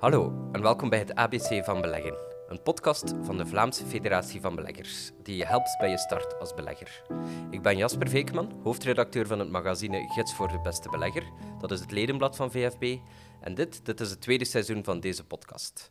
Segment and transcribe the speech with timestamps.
[0.00, 2.14] Hallo en welkom bij het ABC van Beleggen,
[2.48, 6.54] een podcast van de Vlaamse Federatie van Beleggers, die je helpt bij je start als
[6.54, 7.02] belegger.
[7.50, 11.22] Ik ben Jasper Veekman, hoofdredacteur van het magazine Gids voor de Beste Belegger.
[11.58, 12.96] Dat is het ledenblad van VFB.
[13.40, 15.90] En dit, dit is het tweede seizoen van deze podcast.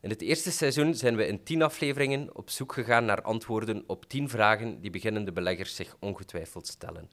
[0.00, 4.04] In het eerste seizoen zijn we in tien afleveringen op zoek gegaan naar antwoorden op
[4.04, 7.10] tien vragen die beginnende beleggers zich ongetwijfeld stellen.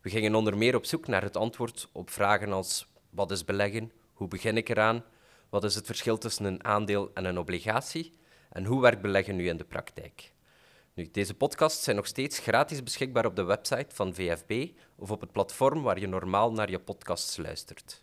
[0.00, 3.92] We gingen onder meer op zoek naar het antwoord op vragen als wat is beleggen,
[4.12, 5.04] hoe begin ik eraan,
[5.52, 8.12] wat is het verschil tussen een aandeel en een obligatie
[8.50, 10.32] en hoe werkt beleggen nu in de praktijk.
[10.94, 15.20] Nu, deze podcasts zijn nog steeds gratis beschikbaar op de website van VFB of op
[15.20, 18.02] het platform waar je normaal naar je podcasts luistert.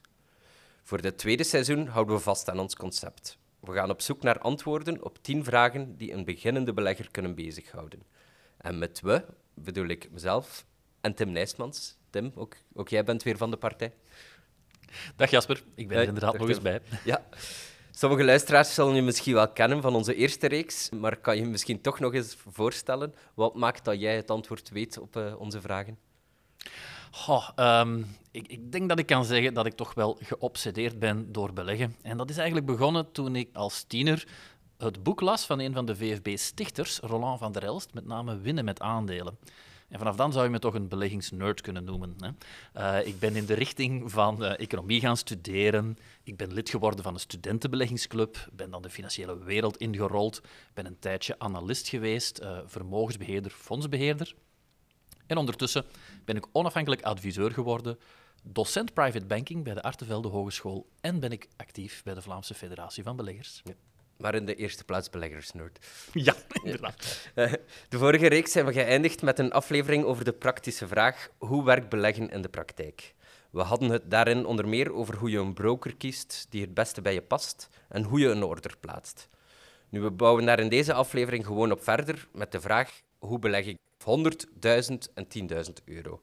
[0.83, 3.37] Voor dit tweede seizoen houden we vast aan ons concept.
[3.59, 8.03] We gaan op zoek naar antwoorden op tien vragen die een beginnende belegger kunnen bezighouden.
[8.57, 10.65] En met we bedoel ik mezelf
[11.01, 11.97] en Tim Nijsmans.
[12.09, 13.93] Tim, ook, ook jij bent weer van de partij.
[15.15, 16.81] Dag Jasper, ik ben er inderdaad nog eens bij.
[17.05, 17.25] Ja.
[17.91, 21.81] Sommige luisteraars zullen je misschien wel kennen van onze eerste reeks, maar kan je misschien
[21.81, 25.97] toch nog eens voorstellen wat maakt dat jij het antwoord weet op uh, onze vragen?
[27.11, 31.31] Goh, um, ik, ik, denk dat ik kan zeggen dat ik toch wel geobsedeerd ben
[31.31, 31.95] door beleggen.
[32.01, 34.27] En dat is eigenlijk begonnen toen ik als tiener
[34.77, 38.65] het boek las van een van de VFB-stichters, Roland van der Elst, met name Winnen
[38.65, 39.37] met aandelen.
[39.89, 42.15] En vanaf dan zou je me toch een beleggingsnerd kunnen noemen.
[42.19, 42.29] Hè.
[43.01, 45.97] Uh, ik ben in de richting van uh, economie gaan studeren.
[46.23, 48.49] Ik ben lid geworden van een studentenbeleggingsclub.
[48.51, 50.41] Ben dan de financiële wereld ingerold.
[50.73, 54.35] Ben een tijdje analist geweest, uh, vermogensbeheerder, fondsbeheerder.
[55.27, 55.85] En ondertussen
[56.25, 57.99] ben ik onafhankelijk adviseur geworden,
[58.43, 63.03] docent private banking bij de Artevelde Hogeschool en ben ik actief bij de Vlaamse Federatie
[63.03, 63.61] van Beleggers.
[64.19, 65.85] Maar in de eerste plaats beleggersnoord.
[66.13, 67.29] Ja, inderdaad.
[67.89, 71.89] De vorige reeks zijn we geëindigd met een aflevering over de praktische vraag: hoe werkt
[71.89, 73.13] beleggen in de praktijk?
[73.49, 77.01] We hadden het daarin onder meer over hoe je een broker kiest die het beste
[77.01, 79.29] bij je past en hoe je een order plaatst.
[79.89, 83.65] Nu, we bouwen daar in deze aflevering gewoon op verder met de vraag: hoe beleg
[83.65, 86.21] ik 100, 1000 en 10.000 euro?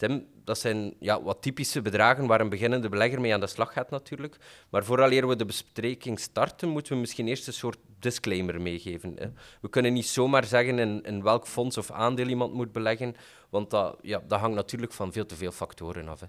[0.00, 3.72] Tim, dat zijn ja, wat typische bedragen waar een beginnende belegger mee aan de slag
[3.72, 4.36] gaat natuurlijk.
[4.70, 9.14] Maar vooraleer we de bespreking starten, moeten we misschien eerst een soort disclaimer meegeven.
[9.18, 9.26] Hè.
[9.60, 13.14] We kunnen niet zomaar zeggen in, welk fonds of aandeel iemand moet beleggen,
[13.50, 16.20] want dat, ja, dat hangt natuurlijk van veel te veel factoren af.
[16.20, 16.26] Hè.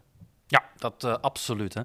[0.47, 1.73] Ja, dat uh, absoluut.
[1.73, 1.81] Hè.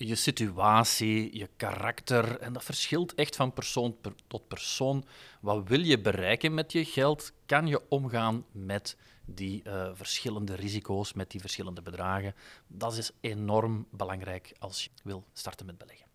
[0.00, 5.04] Je situatie, je karakter, en dat verschilt echt van persoon tot persoon.
[5.40, 7.32] Wat wil je bereiken met je geld?
[7.46, 12.34] Kan je omgaan met die uh, verschillende risico's, met die verschillende bedragen.
[12.66, 16.06] Dat is enorm belangrijk als je wil starten met beleggen.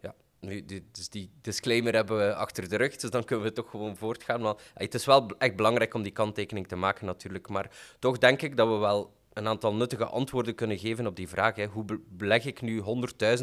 [0.00, 3.70] Ja, nu, dus die disclaimer hebben we achter de rug, dus dan kunnen we toch
[3.70, 4.40] gewoon voortgaan.
[4.40, 8.42] Maar, het is wel echt belangrijk om die kanttekening te maken natuurlijk, maar toch denk
[8.42, 11.56] ik dat we wel een aantal nuttige antwoorden kunnen geven op die vraag.
[11.56, 11.66] Hè.
[11.66, 12.86] Hoe beleg ik nu 100.000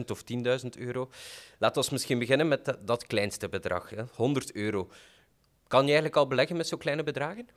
[0.07, 0.23] of
[0.63, 1.09] 10.000 euro?
[1.59, 4.03] Laten we misschien beginnen met dat, kleinste bedrag, hè.
[4.15, 4.89] 100 euro.
[5.67, 7.47] Kan je eigenlijk al beleggen met zo'n kleine bedragen?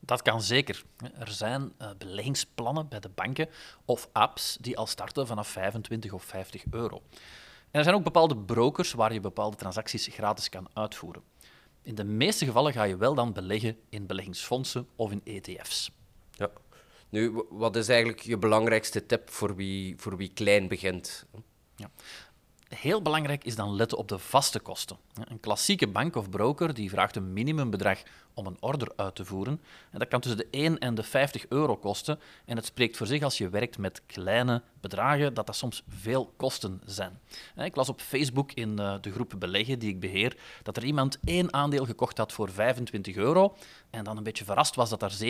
[0.00, 0.84] Dat kan zeker.
[1.18, 3.48] Er zijn uh, beleggingsplannen bij de banken
[3.84, 7.02] of apps die al starten vanaf 25 of 50 euro.
[7.70, 11.22] En er zijn ook bepaalde brokers waar je bepaalde transacties gratis kan uitvoeren.
[11.82, 15.90] In de meeste gevallen ga je wel dan beleggen in beleggingsfondsen of in ETF's.
[17.14, 21.26] Nu, wat is eigenlijk je belangrijkste tip voor wie, voor wie klein begint?
[21.76, 21.90] Ja.
[22.68, 24.96] Heel belangrijk is dan letten op de vaste kosten.
[25.24, 28.02] Een klassieke bank of broker die vraagt een minimumbedrag
[28.34, 29.60] om een order uit te voeren.
[29.90, 32.18] En dat kan tussen de 1 en de 50 euro kosten.
[32.44, 36.32] En het spreekt voor zich als je werkt met kleine bedragen, dat dat soms veel
[36.36, 37.20] kosten zijn.
[37.56, 41.18] Ik las op Facebook in eh, de groep beleggen die ik beheer, dat er iemand
[41.24, 43.56] één aandeel gekocht had voor 25 euro
[43.90, 45.26] en dan een beetje verrast was dat daar 7,5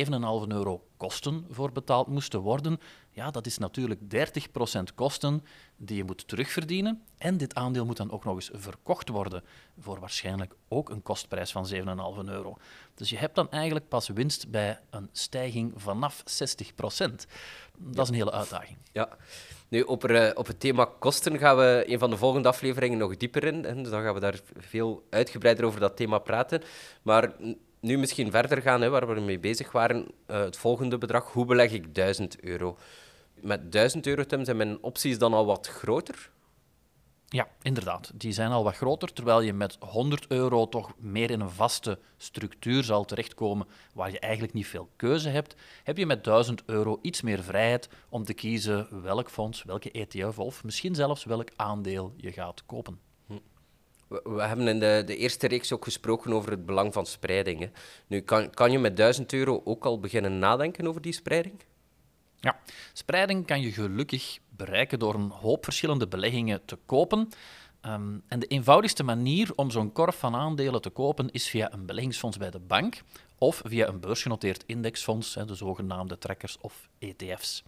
[0.48, 2.80] euro kosten voor betaald moesten worden.
[3.10, 5.44] Ja, dat is natuurlijk 30% kosten
[5.76, 7.02] die je moet terugverdienen.
[7.18, 9.42] En dit aandeel moet dan ook nog eens verkocht worden
[9.78, 11.80] voor waarschijnlijk ook een kostprijs van 7,5
[12.28, 12.56] euro.
[12.94, 17.26] Dus je hebt dan eigenlijk pas winst bij een stijging vanaf 60 procent.
[17.76, 18.78] Dat is een hele uitdaging.
[18.92, 19.08] Ja.
[19.68, 23.16] Nu, op, er, op het thema kosten gaan we een van de volgende afleveringen nog
[23.16, 23.62] dieper in.
[23.62, 26.62] Dus dan gaan we daar veel uitgebreider over dat thema praten.
[27.02, 27.32] Maar
[27.80, 30.06] nu misschien verder gaan, hè, waar we mee bezig waren.
[30.26, 32.76] Uh, het volgende bedrag, hoe beleg ik 1000 euro?
[33.40, 36.30] Met 1000 euro, Tim, zijn mijn opties dan al wat groter?
[37.28, 38.10] Ja, inderdaad.
[38.14, 41.98] Die zijn al wat groter, terwijl je met 100 euro toch meer in een vaste
[42.16, 45.54] structuur zal terechtkomen waar je eigenlijk niet veel keuze hebt.
[45.82, 50.38] Heb je met 1000 euro iets meer vrijheid om te kiezen welk fonds, welke ETF
[50.38, 52.98] of misschien zelfs welk aandeel je gaat kopen.
[54.08, 57.70] We, hebben in de, de, eerste reeks ook gesproken over het belang van spreiding.
[58.06, 61.60] Nu, kan, kan je met 1000 euro ook al beginnen nadenken over die spreiding?
[62.44, 62.58] Ja,
[62.92, 67.28] spreiding kan je gelukkig bereiken door een hoop verschillende beleggingen te kopen.
[67.80, 71.86] Ehm, en de eenvoudigste manier om zo'n korf van aandelen te kopen is via een
[71.86, 73.02] beleggingsfonds bij de bank
[73.38, 77.62] of via een beursgenoteerd indexfonds, de zogenaamde trackers of ETF's.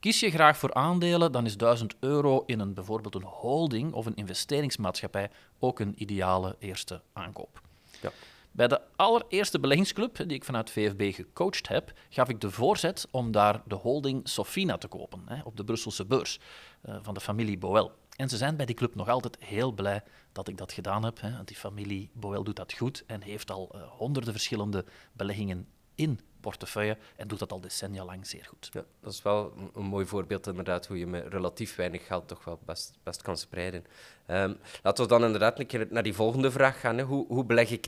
[0.00, 4.06] Kies je graag voor aandelen, dan is 1000 euro in een, bijvoorbeeld een holding of
[4.06, 7.60] een investeringsmaatschappij ook een ideale eerste aankoop.
[8.00, 8.10] Ja.
[8.52, 13.30] Bij de allereerste beleggingsclub die ik vanuit VFB gecoacht heb, gaf ik de voorzet om
[13.30, 16.40] daar de holding Sofina te kopen hè, op de Brusselse beurs
[16.84, 17.90] uh, van de familie Boel.
[18.16, 20.02] En ze zijn bij die club nog altijd heel blij
[20.32, 21.20] dat ik dat gedaan heb.
[21.20, 25.66] Hè, want die familie Boel doet dat goed en heeft al uh, honderden verschillende beleggingen
[25.94, 28.68] in portefeuille en doet dat al decennia lang zeer goed.
[28.72, 32.44] Ja, dat is wel een, mooi voorbeeld inderdaad, hoe je met relatief weinig geld toch
[32.44, 33.84] wel best, best kan spreiden.
[34.26, 36.98] Um, laten we dan inderdaad een keer naar die volgende vraag gaan.
[36.98, 37.04] Hè.
[37.04, 37.86] Hoe, hoe beleg ik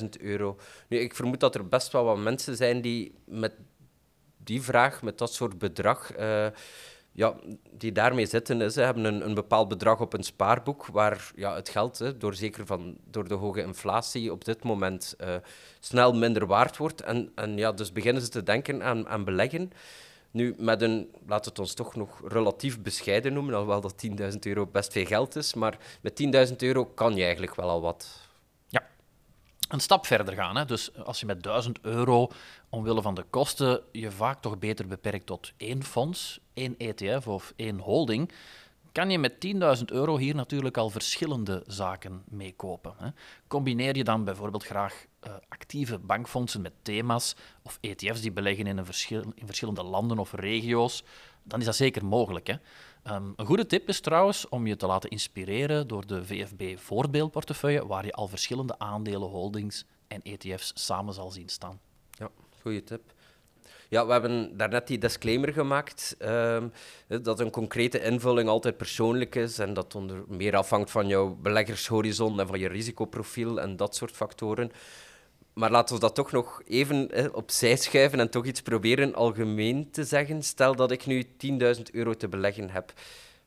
[0.00, 0.58] 10.000 euro?
[0.88, 3.52] Nu, ik vermoed dat er best wel wat mensen zijn die met
[4.36, 6.18] die vraag, met dat soort bedrag...
[6.18, 6.46] Uh,
[7.16, 7.34] ja,
[7.70, 8.72] die daarmee zitten.
[8.72, 12.34] Ze hebben een, een bepaald bedrag op een spaarboek waar ja, het geld, hè, door,
[12.34, 15.34] zeker van, door de hoge inflatie, op dit moment uh,
[15.80, 17.00] snel minder waard wordt.
[17.00, 19.72] En, en ja, dus beginnen ze te denken aan, aan beleggen.
[20.30, 24.66] Nu, met een, laat het ons toch nog relatief bescheiden noemen, alhoewel dat 10.000 euro
[24.66, 28.23] best veel geld is, maar met 10.000 euro kan je eigenlijk wel al wat
[29.74, 30.56] een stap verder gaan.
[30.56, 30.64] Hè.
[30.64, 32.28] Dus als je met 1000 euro
[32.68, 37.52] omwille van de kosten je vaak toch beter beperkt tot één fonds, één ETF of
[37.56, 38.32] één holding,
[38.92, 39.32] kan je met
[39.78, 43.14] 10.000 euro hier natuurlijk al verschillende zaken meekopen.
[43.46, 48.78] Combineer je dan bijvoorbeeld graag uh, actieve bankfondsen met thema's of ETF's die beleggen in,
[48.78, 48.86] een
[49.34, 51.04] in verschillende landen of regio's,
[51.42, 52.46] dan is dat zeker mogelijk.
[52.46, 52.54] Hè.
[53.10, 57.86] Um, een goede tip is trouwens om je te laten inspireren door de VFB voorbeeldportefeuille,
[57.86, 61.80] waar je al verschillende aandelen, holdings en ETF's samen zal zien staan.
[62.10, 62.30] Ja,
[62.60, 63.12] goede tip.
[63.88, 66.72] Ja, we hebben daarnet die disclaimer gemaakt um,
[67.22, 72.40] dat een concrete invulling altijd persoonlijk is en dat onder meer afhangt van jouw beleggershorizon
[72.40, 74.72] en van je risicoprofiel en dat soort factoren.
[75.54, 79.90] Maar laten we dat toch nog even hè, opzij schuiven en toch iets proberen algemeen
[79.90, 80.42] te zeggen.
[80.42, 82.92] Stel dat ik nu 10.000 euro te beleggen heb.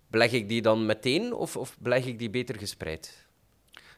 [0.07, 3.27] Beleg ik die dan meteen of, of beleg ik die beter gespreid?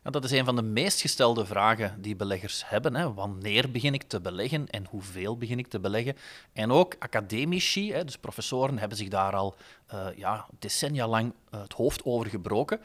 [0.03, 2.95] Dat is een van de meest gestelde vragen die beleggers hebben.
[2.95, 3.13] Hè.
[3.13, 6.15] Wanneer begin ik te beleggen en hoeveel begin ik te beleggen?
[6.53, 9.55] En ook academici, hè, dus professoren, hebben zich daar al
[9.93, 12.79] uh, ja, decennia lang uh, het hoofd over gebroken.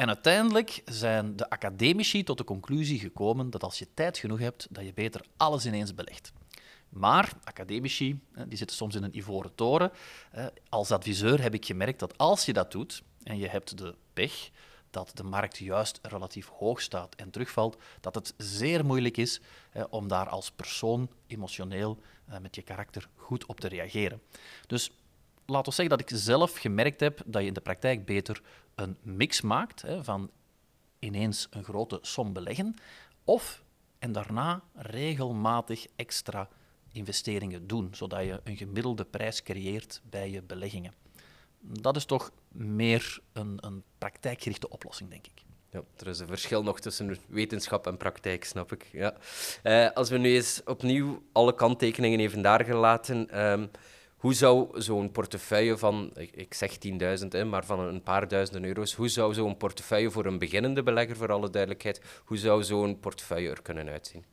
[0.00, 4.66] En uiteindelijk zijn de academici tot de conclusie gekomen dat als je tijd genoeg hebt,
[4.70, 6.32] dat je beter alles ineens belegt.
[6.88, 9.92] Maar academici, die zitten soms in een ivoren toren.
[10.68, 14.50] Als adviseur heb ik gemerkt dat als je dat doet en je hebt de pech
[14.90, 19.40] dat de markt juist relatief hoog staat en terugvalt, dat het zeer moeilijk is
[19.90, 21.98] om daar als persoon emotioneel
[22.40, 24.22] met je karakter goed op te reageren.
[24.66, 24.90] Dus
[25.50, 28.42] laat ons zeggen dat ik zelf gemerkt heb dat je in de praktijk beter
[28.74, 30.30] een mix maakt hè, van
[30.98, 32.74] ineens een grote som beleggen
[33.24, 33.62] of
[33.98, 36.48] en daarna regelmatig extra
[36.92, 40.94] investeringen doen, zodat je een gemiddelde prijs creëert bij je beleggingen.
[41.60, 45.42] Dat is toch meer een, een praktijkgerichte oplossing, denk ik.
[45.70, 48.88] Ja, er is een verschil nog tussen wetenschap en praktijk, snap ik.
[48.92, 49.16] Ja.
[49.62, 53.40] Uh, als we nu eens opnieuw alle kanttekeningen even daar gelaten.
[53.50, 53.70] Um,
[54.20, 56.76] hoe zou zo'n portefeuille van, ik zeg
[57.42, 61.16] 10.000, maar van een paar duizenden euro's, hoe zou zo'n portefeuille voor een beginnende belegger,
[61.16, 64.24] voor alle duidelijkheid, hoe zou zo'n portefeuille er kunnen uitzien?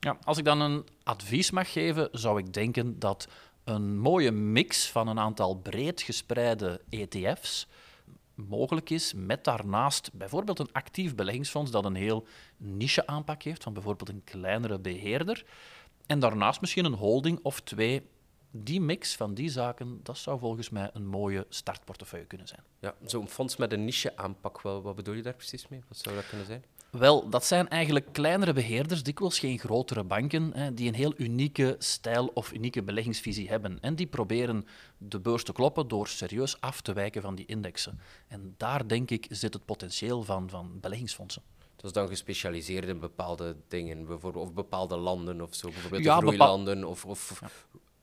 [0.00, 3.28] Ja, als ik dan een advies mag geven, zou ik denken dat
[3.64, 7.68] een mooie mix van een aantal breed gespreide ETF's
[8.34, 13.72] mogelijk is, met daarnaast bijvoorbeeld een actief beleggingsfonds dat een heel niche aanpak heeft, van
[13.72, 15.44] bijvoorbeeld een kleinere beheerder,
[16.06, 18.02] en daarnaast misschien een holding of twee
[18.50, 22.62] die mix van die zaken, dat zou volgens mij een mooie startportefeuille kunnen zijn.
[22.80, 25.80] Ja, zo'n fonds met een niche-aanpak, wat bedoel je daar precies mee?
[25.88, 26.64] Wat zou dat kunnen zijn?
[26.90, 31.76] Wel, dat zijn eigenlijk kleinere beheerders, dikwijls geen grotere banken, hè, die een heel unieke
[31.78, 33.78] stijl of unieke beleggingsvisie hebben.
[33.80, 34.66] En die proberen
[34.98, 38.00] de beurs te kloppen door serieus af te wijken van die indexen.
[38.28, 41.42] En daar, denk ik, zit het potentieel van, van beleggingsfondsen.
[41.76, 46.16] Dat is dan gespecialiseerd in bepaalde dingen, bijvoorbeeld, of bepaalde landen of zo, bijvoorbeeld ja,
[46.16, 47.42] groeilanden of, of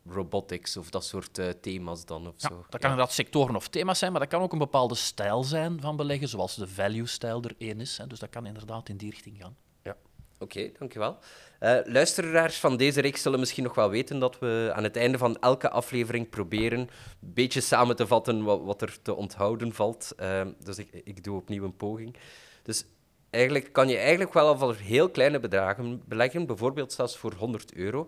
[0.09, 2.65] robotics of dat soort uh, thema's dan of ja, zo.
[2.69, 5.81] Dat kan inderdaad sectoren of thema's zijn, maar dat kan ook een bepaalde stijl zijn
[5.81, 7.97] van beleggen, zoals de value-stijl er één is.
[7.97, 8.07] Hè.
[8.07, 9.55] Dus dat kan inderdaad in die richting gaan.
[9.83, 9.95] Ja,
[10.39, 11.17] oké, dankjewel.
[11.59, 15.17] Uh, luisteraars van deze reeks zullen misschien nog wel weten dat we aan het einde
[15.17, 20.13] van elke aflevering proberen een beetje samen te vatten wat, wat er te onthouden valt.
[20.19, 22.15] Uh, dus ik, ik doe opnieuw een poging.
[22.63, 22.85] Dus
[23.29, 27.74] eigenlijk kan je eigenlijk wel al voor heel kleine bedragen beleggen, bijvoorbeeld zelfs voor 100
[27.74, 28.07] euro.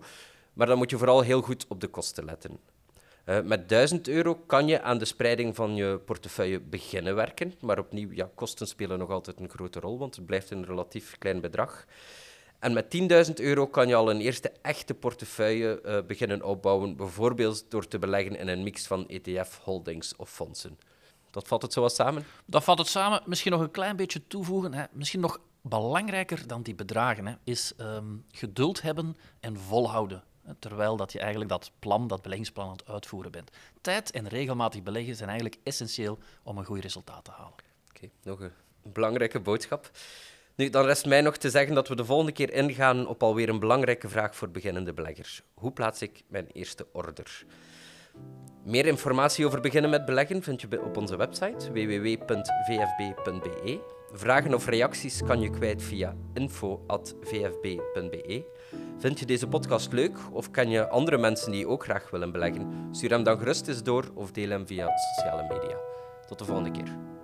[0.58, 2.58] Maar dan moet je vooral heel goed op de kosten letten.
[3.26, 7.54] Uh, met 1000 euro kan je aan de spreiding van je portefeuille beginnen werken.
[7.60, 11.18] Maar opnieuw, ja, kosten spelen nog altijd een grote rol, want het blijft een relatief
[11.18, 11.86] klein bedrag.
[12.58, 12.98] En met
[13.28, 17.98] 10.000 euro kan je al een eerste echte portefeuille uh, beginnen opbouwen, bijvoorbeeld door te
[17.98, 20.78] beleggen in een mix van ETF, holdings of fondsen.
[21.30, 22.24] Dat vat het zo wat samen?
[22.44, 23.22] Dat vat het samen.
[23.26, 24.74] Misschien nog een klein beetje toevoegen.
[24.74, 24.84] Hè.
[24.92, 30.22] Misschien nog belangrijker dan die bedragen hè, is um, geduld hebben en volhouden.
[30.58, 33.50] Terwijl dat je eigenlijk dat plan, dat beleggingsplan aan het uitvoeren bent.
[33.80, 37.54] Tijd en regelmatig beleggen zijn eigenlijk essentieel om een goed resultaat te halen.
[37.88, 38.52] Oké, nog een
[38.82, 39.90] belangrijke boodschap.
[40.54, 43.48] Nu, dan rest mij nog te zeggen dat we de volgende keer ingaan op alweer
[43.48, 45.42] een belangrijke vraag voor beginnende beleggers.
[45.54, 47.44] Hoe plaats ik mijn eerste order?
[48.64, 53.16] Meer informatie over beginnen met beleggen vind je op onze website www.vfb.be.
[54.12, 57.76] Vragen of reacties kan je kwijt via info.vfb.be.
[58.98, 62.88] Vind je deze podcast leuk of ken je andere mensen die ook graag willen beleggen?
[62.90, 65.76] Stuur hem dan gerust eens door of deel hem via sociale media.
[66.26, 67.17] Tot de volgende keer.